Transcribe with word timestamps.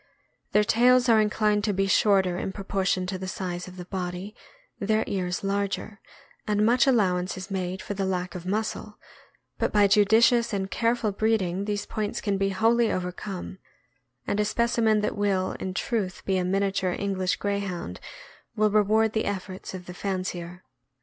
Their 0.51 0.63
tails 0.63 1.07
are 1.09 1.21
inclined 1.21 1.63
to 1.65 1.73
be 1.73 1.85
shorter 1.85 2.39
in 2.39 2.53
proportion 2.53 3.05
to 3.05 3.19
the 3.19 3.27
size 3.27 3.67
of 3.67 3.77
the 3.77 3.85
body, 3.85 4.33
their 4.79 5.03
ears 5.05 5.43
larger, 5.43 5.99
and 6.47 6.65
much 6.65 6.87
allowance 6.87 7.37
is 7.37 7.51
made 7.51 7.83
for 7.83 7.93
the 7.93 8.03
lack 8.07 8.33
of 8.33 8.43
muscle; 8.43 8.97
but 9.59 9.71
by 9.71 9.85
judicious 9.85 10.53
and 10.53 10.71
careful 10.71 11.11
breeding 11.11 11.65
these 11.65 11.85
points 11.85 12.19
can 12.19 12.39
be 12.39 12.49
wholly 12.49 12.91
overcome, 12.91 13.59
and 14.25 14.39
a 14.39 14.43
specimen 14.45 15.01
that 15.01 15.15
will, 15.15 15.51
in 15.59 15.71
truth, 15.75 16.25
be 16.25 16.39
a 16.39 16.43
miniature 16.43 16.95
English 16.97 17.35
Grey 17.35 17.59
hound 17.59 17.99
will 18.55 18.71
reward 18.71 19.13
the 19.13 19.25
efforts 19.25 19.75
of 19.75 19.85
the 19.85 19.93
fancier. 19.93 20.63